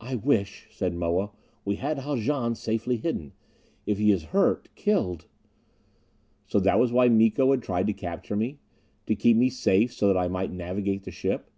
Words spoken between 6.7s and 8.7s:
was why Miko had tried to capture me?